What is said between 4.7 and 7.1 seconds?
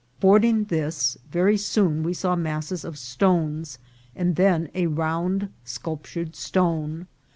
a round sculptured stone.